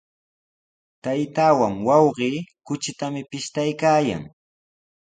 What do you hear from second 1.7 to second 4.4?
wawqi kuchitami pishtaykaayan.